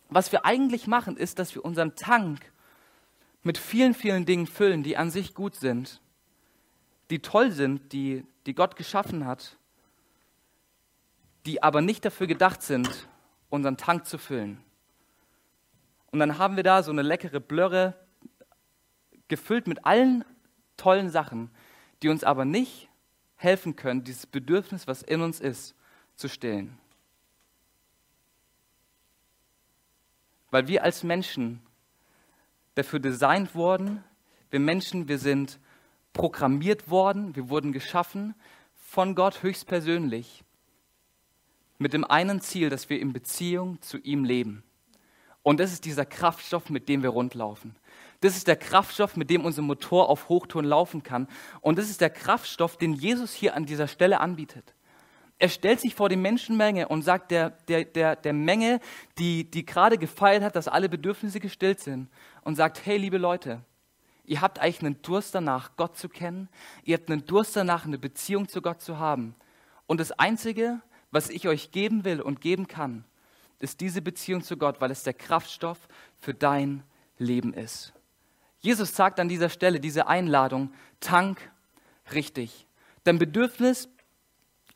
[0.10, 2.42] was wir eigentlich machen, ist, dass wir unseren Tank
[3.42, 6.00] mit vielen, vielen Dingen füllen, die an sich gut sind,
[7.10, 9.58] die toll sind, die, die Gott geschaffen hat,
[11.48, 13.08] die aber nicht dafür gedacht sind,
[13.50, 14.64] unseren Tank zu füllen.
[16.12, 17.96] Und dann haben wir da so eine leckere Blöre,
[19.30, 20.26] gefüllt mit allen
[20.76, 21.50] tollen Sachen,
[22.04, 22.90] die uns aber nicht
[23.36, 25.76] helfen können, dieses Bedürfnis, was in uns ist,
[26.16, 26.78] zu stillen.
[30.52, 31.62] Weil wir als Menschen
[32.76, 34.04] dafür designt wurden,
[34.50, 35.60] wir Menschen, wir sind
[36.12, 38.36] programmiert worden, wir wurden geschaffen
[38.74, 40.44] von Gott höchstpersönlich
[41.78, 44.64] mit dem einen Ziel, dass wir in Beziehung zu ihm leben.
[45.44, 47.76] Und das ist dieser Kraftstoff, mit dem wir rundlaufen.
[48.22, 51.28] Das ist der Kraftstoff, mit dem unser Motor auf Hochtouren laufen kann.
[51.62, 54.74] Und das ist der Kraftstoff, den Jesus hier an dieser Stelle anbietet.
[55.42, 58.82] Er stellt sich vor die Menschenmenge und sagt der, der, der, der Menge,
[59.18, 62.10] die, die gerade gefeiert hat, dass alle Bedürfnisse gestillt sind,
[62.42, 63.62] und sagt, hey liebe Leute,
[64.26, 66.50] ihr habt eigentlich einen Durst danach, Gott zu kennen.
[66.84, 69.34] Ihr habt einen Durst danach, eine Beziehung zu Gott zu haben.
[69.88, 73.06] Und das Einzige, was ich euch geben will und geben kann,
[73.60, 76.84] ist diese Beziehung zu Gott, weil es der Kraftstoff für dein
[77.18, 77.94] Leben ist.
[78.60, 81.52] Jesus sagt an dieser Stelle diese Einladung, tank
[82.14, 82.68] richtig.
[83.04, 83.90] Dein Bedürfnis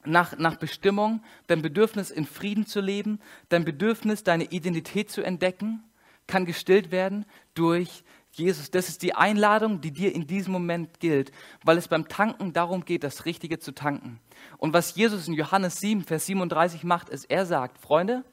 [0.06, 3.20] nach, nach Bestimmung, dein Bedürfnis in Frieden zu leben,
[3.50, 5.84] dein Bedürfnis, deine Identität zu entdecken,
[6.28, 8.72] kann gestillt werden durch Jesus.
[8.72, 11.32] Das ist die Einladung, die dir in diesem Moment gilt,
[11.64, 14.20] weil es beim Tanken darum geht, das Richtige zu tanken.
[14.58, 18.24] Und was Jesus in Johannes 7, Vers 37 macht, ist, er sagt, Freunde,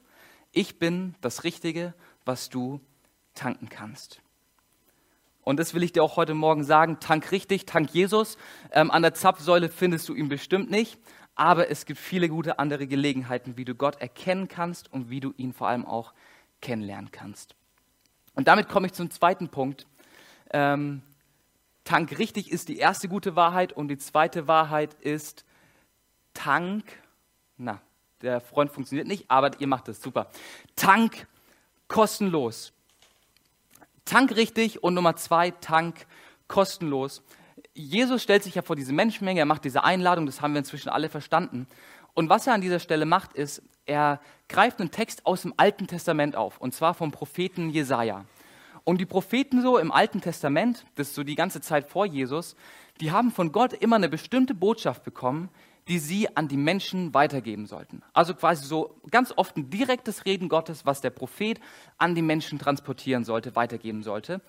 [0.53, 1.93] Ich bin das Richtige,
[2.25, 2.81] was du
[3.35, 4.21] tanken kannst.
[5.43, 6.99] Und das will ich dir auch heute Morgen sagen.
[6.99, 8.37] Tank richtig, tank Jesus.
[8.71, 10.99] Ähm, an der Zapfsäule findest du ihn bestimmt nicht.
[11.35, 15.33] Aber es gibt viele gute andere Gelegenheiten, wie du Gott erkennen kannst und wie du
[15.37, 16.13] ihn vor allem auch
[16.61, 17.55] kennenlernen kannst.
[18.35, 19.87] Und damit komme ich zum zweiten Punkt.
[20.51, 21.01] Ähm,
[21.83, 25.45] Tank richtig ist die erste gute Wahrheit und die zweite Wahrheit ist
[26.33, 26.85] Tank.
[27.57, 27.81] Na,
[28.21, 30.29] der Freund funktioniert nicht, aber ihr macht es super.
[30.75, 31.27] Tank
[31.87, 32.73] kostenlos.
[34.11, 36.05] Tank richtig und Nummer zwei, Tank
[36.49, 37.23] kostenlos.
[37.73, 40.89] Jesus stellt sich ja vor diese Menschenmenge, er macht diese Einladung, das haben wir inzwischen
[40.89, 41.65] alle verstanden.
[42.13, 44.19] Und was er an dieser Stelle macht, ist, er
[44.49, 48.25] greift einen Text aus dem Alten Testament auf, und zwar vom Propheten Jesaja.
[48.83, 52.57] Und die Propheten so im Alten Testament, das ist so die ganze Zeit vor Jesus,
[52.99, 55.47] die haben von Gott immer eine bestimmte Botschaft bekommen,
[55.87, 58.01] die sie an die Menschen weitergeben sollten.
[58.13, 61.59] Also quasi so ganz oft ein direktes Reden Gottes, was der Prophet
[61.97, 64.41] an die Menschen transportieren sollte, weitergeben sollte.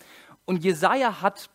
[0.44, 1.50] Und Jesaja hat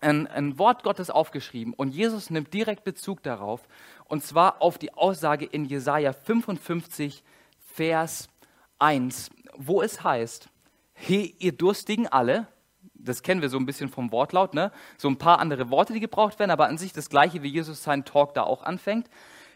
[0.00, 3.66] ein, ein Wort Gottes aufgeschrieben und Jesus nimmt direkt Bezug darauf
[4.04, 7.22] und zwar auf die Aussage in Jesaja 55,
[7.58, 8.28] Vers
[8.78, 10.48] 1, wo es heißt:
[10.94, 12.46] He, ihr Durstigen alle,
[12.98, 14.72] das kennen wir so ein bisschen vom Wortlaut, ne?
[14.96, 17.82] so ein paar andere Worte, die gebraucht werden, aber an sich das gleiche, wie Jesus
[17.82, 19.08] seinen Talk da auch anfängt.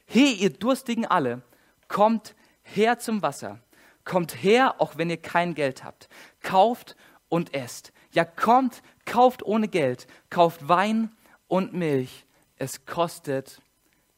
[0.07, 1.43] He, ihr Durstigen alle,
[1.89, 3.61] kommt her zum Wasser.
[4.05, 6.09] Kommt her, auch wenn ihr kein Geld habt.
[6.41, 6.97] Kauft
[7.29, 7.93] und esst.
[8.13, 10.07] Ja, kommt, kauft ohne Geld.
[10.29, 11.15] Kauft Wein
[11.47, 12.27] und Milch.
[12.57, 13.61] Es kostet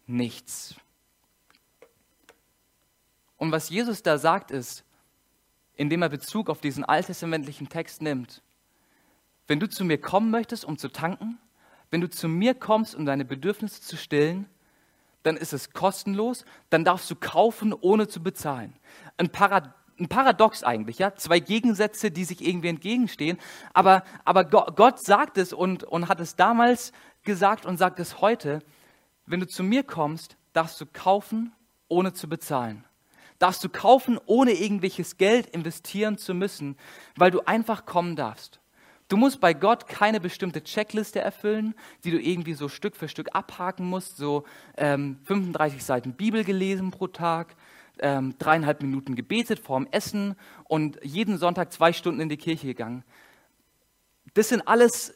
[0.06, 0.74] nichts.
[3.36, 4.84] Und was Jesus da sagt ist,
[5.74, 8.42] indem er Bezug auf diesen alttestamentlichen Text nimmt,
[9.46, 11.38] wenn du zu mir kommen möchtest, um zu tanken,
[11.90, 14.46] wenn du zu mir kommst, um deine Bedürfnisse zu stillen,
[15.22, 18.74] dann ist es kostenlos, dann darfst du kaufen, ohne zu bezahlen.
[19.16, 23.38] Ein, Parad ein Paradox eigentlich, ja, zwei Gegensätze, die sich irgendwie entgegenstehen,
[23.72, 28.60] aber, aber Gott sagt es und, und hat es damals gesagt und sagt es heute,
[29.26, 31.52] wenn du zu mir kommst, darfst du kaufen,
[31.88, 32.84] ohne zu bezahlen.
[33.38, 36.76] Darfst du kaufen, ohne irgendwelches Geld investieren zu müssen,
[37.16, 38.60] weil du einfach kommen darfst.
[39.08, 43.34] Du musst bei Gott keine bestimmte Checkliste erfüllen, die du irgendwie so Stück für Stück
[43.34, 44.44] abhaken musst, so
[44.76, 47.54] ähm, 35 Seiten Bibel gelesen pro Tag,
[47.98, 53.04] ähm, dreieinhalb Minuten gebetet vorm Essen und jeden Sonntag zwei Stunden in die Kirche gegangen.
[54.32, 55.14] Das sind alles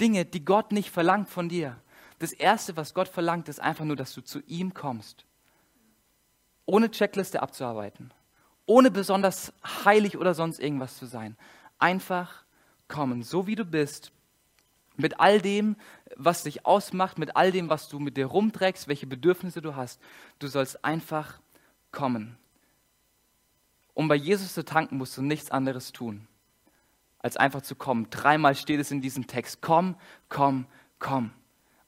[0.00, 1.76] Dinge, die Gott nicht verlangt von dir.
[2.18, 5.24] Das Erste, was Gott verlangt, ist einfach nur, dass du zu ihm kommst.
[6.66, 8.12] Ohne Checkliste abzuarbeiten.
[8.66, 9.52] Ohne besonders
[9.84, 11.36] heilig oder sonst irgendwas zu sein.
[11.78, 12.44] Einfach
[12.88, 14.12] kommen, so wie du bist,
[14.98, 15.76] mit all dem,
[16.16, 20.00] was dich ausmacht, mit all dem, was du mit dir rumträgst, welche Bedürfnisse du hast.
[20.40, 21.38] Du sollst einfach
[21.92, 22.36] kommen.
[23.94, 26.26] Um bei Jesus zu tanken, musst du nichts anderes tun,
[27.20, 28.10] als einfach zu kommen.
[28.10, 29.96] Dreimal steht es in diesem Text, komm,
[30.28, 30.66] komm,
[30.98, 31.30] komm.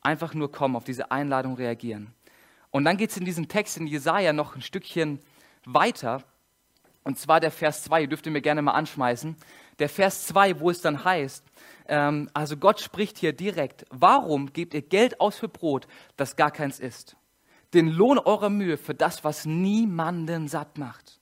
[0.02, 2.14] Einfach nur kommen, auf diese Einladung reagieren.
[2.70, 5.20] Und dann geht es in diesem Text in Jesaja noch ein Stückchen
[5.64, 6.22] weiter.
[7.02, 9.36] Und zwar der Vers 2, ihr dürft ihr mir gerne mal anschmeißen
[9.80, 11.44] der Vers 2, wo es dann heißt,
[11.88, 16.50] ähm, also Gott spricht hier direkt, warum gebt ihr Geld aus für Brot, das gar
[16.50, 17.16] keins ist?
[17.74, 21.20] Den Lohn eurer Mühe für das, was niemanden satt macht.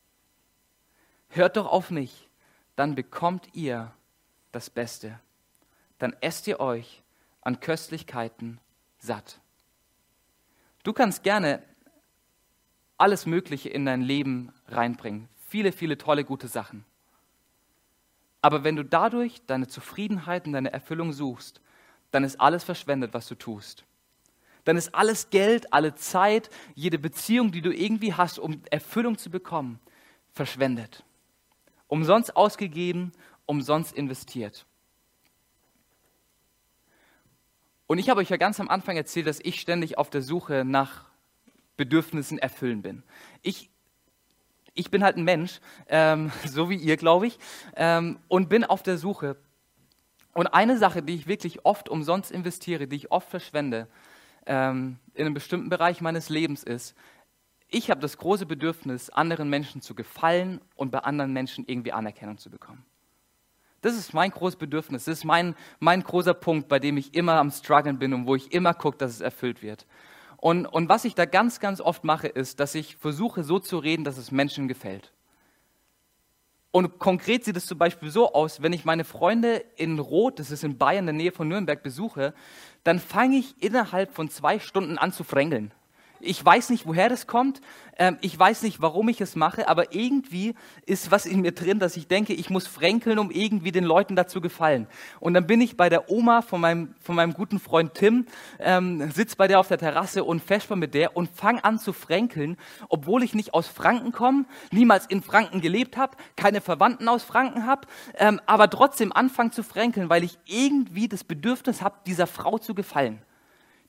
[1.28, 2.28] Hört doch auf mich,
[2.76, 3.92] dann bekommt ihr
[4.52, 5.20] das Beste.
[5.98, 7.02] Dann esst ihr euch
[7.42, 8.60] an Köstlichkeiten
[8.98, 9.40] satt.
[10.82, 11.62] Du kannst gerne
[12.96, 15.28] alles Mögliche in dein Leben reinbringen.
[15.46, 16.84] Viele, viele tolle, gute Sachen.
[18.40, 21.60] Aber wenn du dadurch deine Zufriedenheit und deine Erfüllung suchst,
[22.10, 23.84] dann ist alles verschwendet, was du tust.
[24.64, 29.30] Dann ist alles Geld, alle Zeit, jede Beziehung, die du irgendwie hast, um Erfüllung zu
[29.30, 29.80] bekommen,
[30.32, 31.04] verschwendet.
[31.86, 33.12] Umsonst ausgegeben,
[33.46, 34.66] umsonst investiert.
[37.86, 40.64] Und ich habe euch ja ganz am Anfang erzählt, dass ich ständig auf der Suche
[40.64, 41.06] nach
[41.78, 43.02] Bedürfnissen erfüllen bin.
[43.40, 43.70] Ich
[44.78, 47.38] ich bin halt ein Mensch, ähm, so wie ihr, glaube ich,
[47.76, 49.36] ähm, und bin auf der Suche.
[50.34, 53.88] Und eine Sache, die ich wirklich oft umsonst investiere, die ich oft verschwende,
[54.46, 56.94] ähm, in einem bestimmten Bereich meines Lebens ist,
[57.70, 62.38] ich habe das große Bedürfnis, anderen Menschen zu gefallen und bei anderen Menschen irgendwie Anerkennung
[62.38, 62.84] zu bekommen.
[63.82, 67.34] Das ist mein großes Bedürfnis, das ist mein, mein großer Punkt, bei dem ich immer
[67.34, 69.86] am Struggeln bin und wo ich immer gucke, dass es erfüllt wird.
[70.40, 73.78] Und, und was ich da ganz, ganz oft mache, ist, dass ich versuche so zu
[73.78, 75.12] reden, dass es Menschen gefällt.
[76.70, 80.52] Und konkret sieht es zum Beispiel so aus, wenn ich meine Freunde in Rot, das
[80.52, 82.34] ist in Bayern in der Nähe von Nürnberg, besuche,
[82.84, 85.72] dann fange ich innerhalb von zwei Stunden an zu frängeln.
[86.20, 87.60] Ich weiß nicht, woher das kommt.
[87.98, 90.54] Ähm, ich weiß nicht, warum ich es mache, aber irgendwie
[90.86, 94.16] ist was in mir drin, dass ich denke, ich muss fränkeln, um irgendwie den Leuten
[94.16, 94.86] dazu gefallen.
[95.20, 98.26] Und dann bin ich bei der Oma von meinem, von meinem guten Freund Tim,
[98.58, 101.92] ähm, sitz bei der auf der Terrasse und vesper mit der und fang an zu
[101.92, 102.56] fränkeln,
[102.88, 107.66] obwohl ich nicht aus Franken komme, niemals in Franken gelebt habe, keine Verwandten aus Franken
[107.66, 112.58] habe, ähm, aber trotzdem anfangen zu fränkeln, weil ich irgendwie das Bedürfnis habe, dieser Frau
[112.58, 113.22] zu gefallen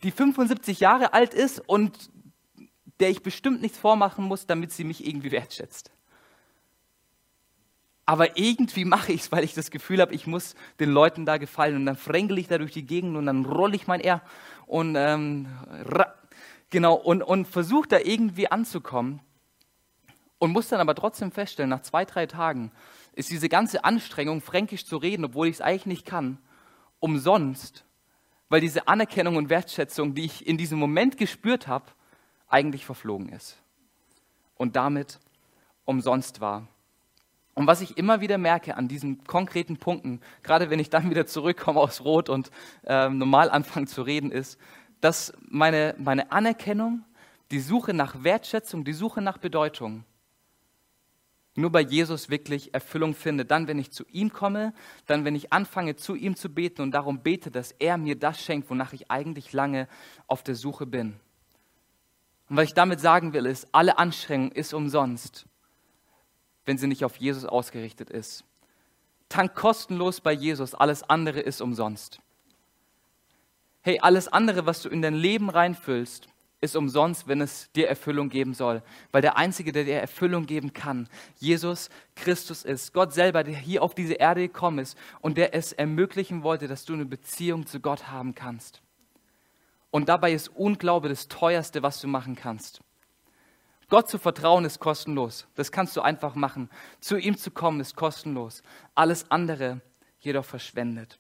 [0.03, 2.09] die 75 Jahre alt ist und
[2.99, 5.91] der ich bestimmt nichts vormachen muss, damit sie mich irgendwie wertschätzt.
[8.05, 11.37] Aber irgendwie mache ich es, weil ich das Gefühl habe, ich muss den Leuten da
[11.37, 11.75] gefallen.
[11.75, 14.23] Und dann fränkel ich da durch die Gegend und dann rolle ich mein R
[14.65, 15.47] und ähm,
[16.71, 19.19] genau und, und versuche da irgendwie anzukommen.
[20.39, 22.71] Und muss dann aber trotzdem feststellen, nach zwei, drei Tagen
[23.13, 26.39] ist diese ganze Anstrengung, fränkisch zu reden, obwohl ich es eigentlich nicht kann,
[26.99, 27.85] umsonst,
[28.47, 31.85] weil diese Anerkennung und Wertschätzung, die ich in diesem Moment gespürt habe,
[32.49, 33.57] eigentlich verflogen ist
[34.55, 35.19] und damit
[35.85, 36.67] umsonst war.
[37.53, 41.25] Und was ich immer wieder merke an diesen konkreten Punkten, gerade wenn ich dann wieder
[41.25, 42.51] zurückkomme aus Rot und
[42.85, 44.57] äh, normal anfange zu reden, ist,
[45.01, 47.03] dass meine, meine Anerkennung,
[47.51, 50.03] die Suche nach Wertschätzung, die Suche nach Bedeutung
[51.55, 53.51] nur bei Jesus wirklich Erfüllung findet.
[53.51, 54.73] Dann, wenn ich zu ihm komme,
[55.05, 58.41] dann, wenn ich anfange, zu ihm zu beten und darum bete, dass er mir das
[58.41, 59.87] schenkt, wonach ich eigentlich lange
[60.27, 61.19] auf der Suche bin.
[62.49, 65.45] Und was ich damit sagen will, ist, alle Anstrengung ist umsonst,
[66.65, 68.43] wenn sie nicht auf Jesus ausgerichtet ist.
[69.29, 72.19] Tank kostenlos bei Jesus, alles andere ist umsonst.
[73.81, 76.27] Hey, alles andere, was du in dein Leben reinfüllst,
[76.61, 78.81] ist umsonst, wenn es dir Erfüllung geben soll.
[79.11, 81.07] Weil der Einzige, der dir Erfüllung geben kann,
[81.37, 82.93] Jesus Christus ist.
[82.93, 86.83] Gott selber, der hier auf diese Erde gekommen ist und der es ermöglichen wollte, dass
[86.83, 88.81] du eine Beziehung zu Gott haben kannst.
[89.91, 92.81] Und dabei ist Unglaube das Teuerste, was du machen kannst.
[93.89, 95.47] Gott zu vertrauen ist kostenlos.
[95.55, 96.69] Das kannst du einfach machen.
[96.99, 98.61] Zu ihm zu kommen ist kostenlos.
[98.93, 99.81] Alles andere
[100.19, 101.17] jedoch verschwendet.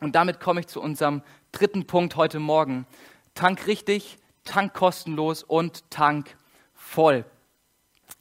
[0.00, 2.86] Und damit komme ich zu unserem dritten Punkt heute Morgen.
[3.34, 6.36] Tank richtig, Tank kostenlos und Tank
[6.74, 7.24] voll.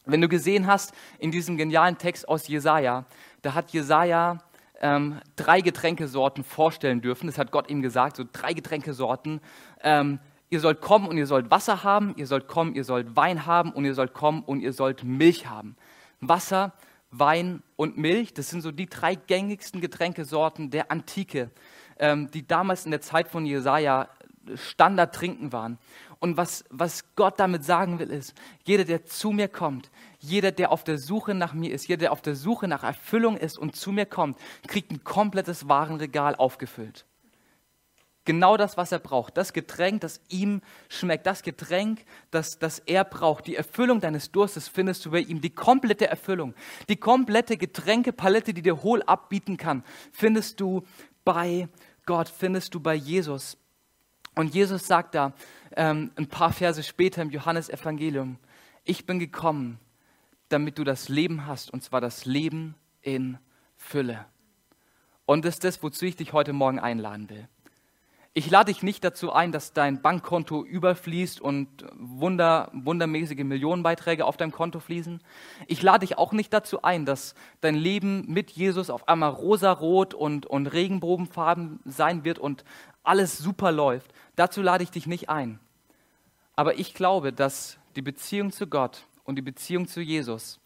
[0.06, 3.06] Wenn du gesehen hast in diesem genialen Text aus Jesaja,
[3.42, 4.40] da hat Jesaja
[4.84, 7.28] ähm, drei Getränkesorten vorstellen dürfen.
[7.28, 9.40] Das hat Gott ihm gesagt, so drei Getränkesorten.
[9.82, 10.20] Ähm,
[10.50, 13.72] ihr sollt kommen und ihr sollt Wasser haben, ihr sollt kommen, ihr sollt Wein haben
[13.72, 15.78] und ihr sollt kommen und ihr sollt Milch haben.
[16.20, 16.74] Wasser,
[17.12, 21.50] Wein und Milch, das sind so die drei gängigsten Getränkesorten der Antike,
[21.98, 24.10] ähm, die damals in der Zeit von Jesaja
[24.56, 25.78] Standard trinken waren.
[26.24, 28.34] Und was, was Gott damit sagen will, ist,
[28.64, 32.12] jeder, der zu mir kommt, jeder, der auf der Suche nach mir ist, jeder, der
[32.14, 37.06] auf der Suche nach Erfüllung ist und zu mir kommt, kriegt ein komplettes Warenregal aufgefüllt.
[38.24, 39.36] Genau das, was er braucht.
[39.36, 41.26] Das Getränk, das ihm schmeckt.
[41.26, 43.46] Das Getränk, das, das er braucht.
[43.46, 45.42] Die Erfüllung deines Durstes findest du bei ihm.
[45.42, 46.54] Die komplette Erfüllung.
[46.88, 49.84] Die komplette Getränkepalette, die dir Hohl abbieten kann,
[50.14, 50.84] findest du
[51.26, 51.68] bei
[52.06, 53.58] Gott, findest du bei Jesus.
[54.36, 55.34] Und Jesus sagt da
[55.76, 58.38] ähm, ein paar Verse später im Johannesevangelium,
[58.84, 59.80] ich bin gekommen,
[60.50, 63.38] damit du das Leben hast, und zwar das Leben in
[63.78, 64.26] Fülle.
[65.26, 67.48] Und das ist das, wozu ich dich heute Morgen einladen will.
[68.36, 74.38] Ich lade dich nicht dazu ein, dass dein Bankkonto überfließt und wunder, wundermäßige Millionenbeiträge auf
[74.38, 75.22] deinem Konto fließen.
[75.68, 80.16] Ich lade dich auch nicht dazu ein, dass dein Leben mit Jesus auf einmal rosarot
[80.16, 82.64] und, und Regenbogenfarben sein wird und
[83.04, 84.12] alles super läuft.
[84.36, 85.60] Dazu lade ich dich nicht ein.
[86.56, 90.60] Aber ich glaube, dass die Beziehung zu Gott und die Beziehung zu Jesus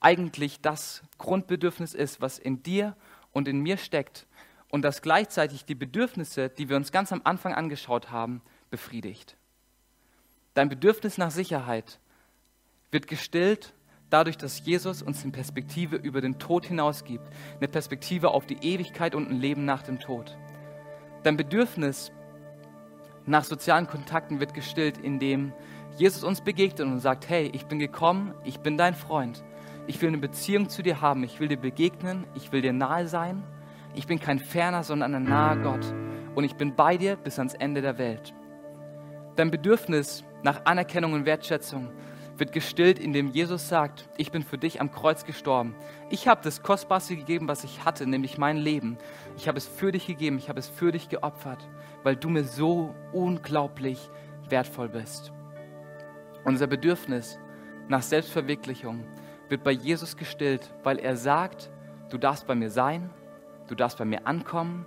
[0.00, 2.96] eigentlich das Grundbedürfnis ist, was in dir
[3.32, 4.26] und in mir steckt
[4.70, 9.36] und das gleichzeitig die Bedürfnisse, die wir uns ganz am Anfang angeschaut haben, befriedigt.
[10.54, 12.00] Dein Bedürfnis nach Sicherheit
[12.90, 13.74] wird gestillt
[14.08, 17.24] dadurch, dass Jesus uns eine Perspektive über den Tod hinaus gibt,
[17.56, 20.36] eine Perspektive auf die Ewigkeit und ein Leben nach dem Tod.
[21.22, 22.10] Dein Bedürfnis
[23.26, 25.52] nach sozialen Kontakten wird gestillt, indem
[25.96, 29.44] Jesus uns begegnet und sagt, hey, ich bin gekommen, ich bin dein Freund.
[29.86, 33.06] Ich will eine Beziehung zu dir haben, ich will dir begegnen, ich will dir nahe
[33.06, 33.42] sein.
[33.94, 35.84] Ich bin kein ferner, sondern ein naher Gott.
[36.34, 38.32] Und ich bin bei dir bis ans Ende der Welt.
[39.36, 41.90] Dein Bedürfnis nach Anerkennung und Wertschätzung
[42.40, 45.74] wird gestillt, indem Jesus sagt, ich bin für dich am Kreuz gestorben.
[46.08, 48.96] Ich habe das Kostbarste gegeben, was ich hatte, nämlich mein Leben.
[49.36, 51.68] Ich habe es für dich gegeben, ich habe es für dich geopfert,
[52.02, 54.10] weil du mir so unglaublich
[54.48, 55.32] wertvoll bist.
[56.44, 57.38] Unser Bedürfnis
[57.88, 59.04] nach Selbstverwirklichung
[59.50, 61.70] wird bei Jesus gestillt, weil er sagt,
[62.08, 63.10] du darfst bei mir sein,
[63.68, 64.86] du darfst bei mir ankommen,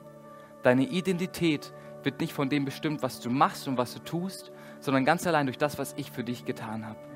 [0.63, 5.05] deine Identität wird nicht von dem bestimmt, was du machst und was du tust, sondern
[5.05, 7.12] ganz allein durch das, was ich für dich getan habe.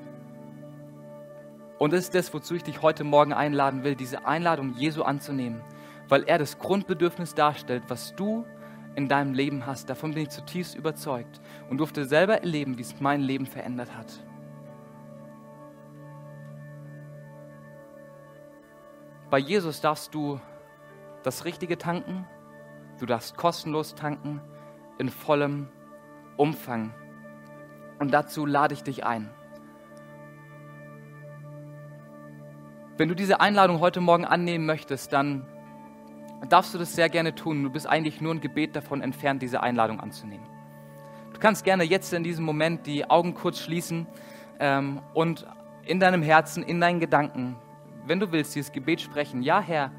[1.79, 5.61] Und das ist das, wozu ich dich heute Morgen einladen will, diese Einladung Jesu anzunehmen,
[6.07, 8.45] weil er das Grundbedürfnis darstellt, was du
[8.95, 9.89] in deinem Leben hast.
[9.89, 14.11] Davon bin ich zutiefst überzeugt und durfte selber erleben, wie es mein Leben verändert hat.
[19.29, 20.39] Bei Jesus darfst du
[21.21, 22.25] das Richtige tanken,
[22.99, 24.41] du darfst kostenlos tanken,
[24.97, 25.67] in vollem
[26.37, 26.93] Umfang.
[27.99, 29.29] Und dazu lade ich dich ein.
[32.97, 35.45] Wenn du diese Einladung heute Morgen annehmen möchtest, dann
[36.49, 37.61] darfst du das sehr gerne tun.
[37.61, 40.47] Du bist eigentlich nur ein Gebet davon entfernt, diese Einladung anzunehmen.
[41.31, 44.07] Du kannst gerne jetzt in diesem Moment die Augen kurz schließen
[44.59, 45.45] ähm, und
[45.85, 47.55] in deinem Herzen, in deinen Gedanken,
[48.07, 49.43] wenn du willst, dieses Gebet sprechen.
[49.43, 49.91] Ja, Herr,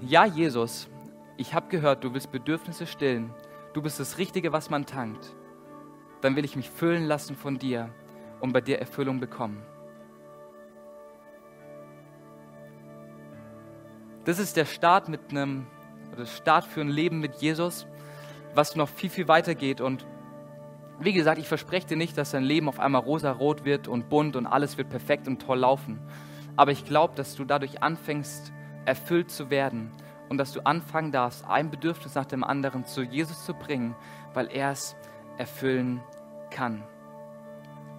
[0.00, 0.88] ja, Jesus,
[1.36, 3.34] ich habe gehört, du willst Bedürfnisse stillen.
[3.72, 5.34] Du bist das Richtige, was man tankt.
[6.20, 7.90] Dann will ich mich füllen lassen von dir
[8.38, 9.60] und bei dir Erfüllung bekommen.
[14.24, 15.66] Das ist der Start mit einem,
[16.12, 17.86] oder Start für ein Leben mit Jesus,
[18.54, 19.80] was noch viel, viel weiter geht.
[19.80, 20.06] Und
[20.98, 24.36] wie gesagt, ich verspreche dir nicht, dass dein Leben auf einmal rosa-rot wird und bunt
[24.36, 25.98] und alles wird perfekt und toll laufen.
[26.56, 28.52] Aber ich glaube, dass du dadurch anfängst,
[28.84, 29.92] erfüllt zu werden
[30.28, 33.96] und dass du anfangen darfst, ein Bedürfnis nach dem anderen zu Jesus zu bringen,
[34.34, 34.96] weil er es
[35.38, 36.02] erfüllen
[36.50, 36.82] kann.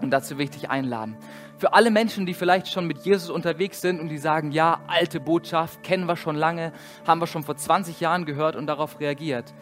[0.02, 1.18] Und dazu will ich dich einladen.
[1.58, 5.20] Für alle Menschen, die vielleicht schon mit Jesus unterwegs sind und die sagen, ja, alte
[5.20, 6.74] Botschaft, kennen wir schon lange,
[7.08, 9.54] haben wir schon vor 20 Jahren gehört und darauf reagiert.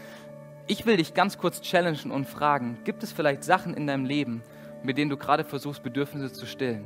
[0.68, 4.44] Ich will dich ganz kurz challengen und fragen, gibt es vielleicht Sachen in deinem Leben,
[4.84, 6.86] mit denen du gerade versuchst, Bedürfnisse zu stillen?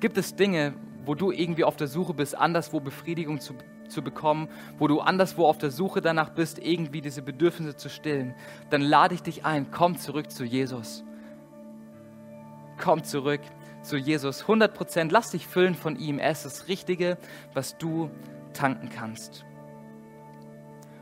[0.00, 3.54] Gibt es Dinge, wo du irgendwie auf der Suche bist, anderswo Befriedigung zu,
[3.88, 4.48] zu bekommen,
[4.78, 8.34] wo du anderswo auf der Suche danach bist, irgendwie diese Bedürfnisse zu stillen?
[8.70, 11.04] Dann lade ich dich ein, komm zurück zu Jesus.
[12.78, 13.40] Komm zurück
[13.82, 15.12] zu Jesus 100 Prozent.
[15.12, 16.18] Lass dich füllen von ihm.
[16.18, 17.18] Er ist das Richtige,
[17.52, 18.10] was du
[18.54, 19.44] tanken kannst.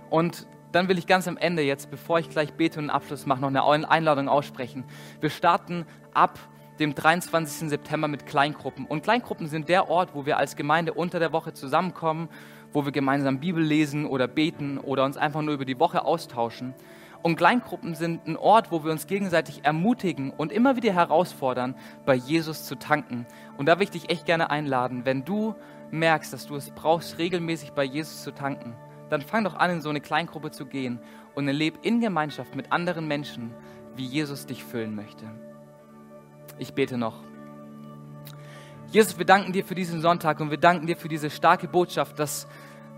[0.09, 3.27] Und dann will ich ganz am Ende jetzt, bevor ich gleich bete und einen Abschluss
[3.27, 4.85] mache, noch eine Einladung aussprechen.
[5.21, 6.39] Wir starten ab
[6.79, 7.69] dem 23.
[7.69, 8.87] September mit Kleingruppen.
[8.87, 12.29] Und Kleingruppen sind der Ort, wo wir als Gemeinde unter der Woche zusammenkommen,
[12.73, 16.75] wo wir gemeinsam Bibel lesen oder beten oder uns einfach nur über die Woche austauschen.
[17.23, 21.75] Und Kleingruppen sind ein Ort, wo wir uns gegenseitig ermutigen und immer wieder herausfordern,
[22.07, 23.27] bei Jesus zu tanken.
[23.59, 25.55] Und da will ich dich echt gerne einladen, wenn du
[25.91, 28.75] merkst, dass du es brauchst, regelmäßig bei Jesus zu tanken,
[29.11, 31.01] dann fang doch an, in so eine Kleingruppe zu gehen
[31.35, 33.53] und erlebe in Gemeinschaft mit anderen Menschen,
[33.97, 35.27] wie Jesus dich füllen möchte.
[36.59, 37.23] Ich bete noch.
[38.91, 42.19] Jesus, wir danken dir für diesen Sonntag und wir danken dir für diese starke Botschaft,
[42.19, 42.49] dass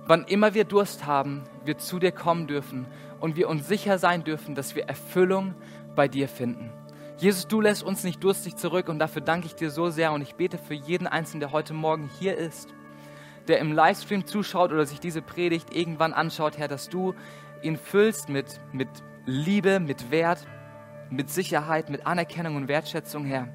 [0.06, 2.86] wann immer wir Durst haben, wir zu dir kommen dürfen
[3.20, 5.54] und wir uns sicher sein dürfen, dass wir Erfüllung
[5.94, 6.72] bei dir finden.
[7.18, 10.22] Jesus, du lässt uns nicht durstig zurück und dafür danke ich dir so sehr und
[10.22, 12.74] ich bete für jeden Einzelnen, der heute Morgen hier ist,
[13.46, 17.14] der im Livestream zuschaut oder sich diese Predigt irgendwann anschaut, Herr, dass du
[17.62, 18.88] ihn füllst mit, mit
[19.24, 20.46] Liebe, mit Wert,
[21.10, 23.48] mit Sicherheit, mit Anerkennung und Wertschätzung, Herr.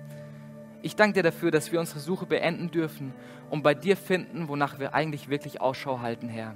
[0.88, 3.14] Ich danke dir dafür, dass wir unsere Suche beenden dürfen
[3.50, 6.56] und bei dir finden, wonach wir eigentlich wirklich Ausschau halten, Herr.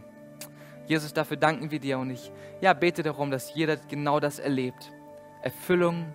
[0.87, 4.93] Jesus, dafür danken wir dir und ich ja, bete darum, dass jeder genau das erlebt.
[5.41, 6.05] Erfüllung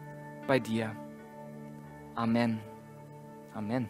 [0.46, 0.96] bei dir.
[2.14, 2.58] Amen.
[3.52, 3.86] Amen.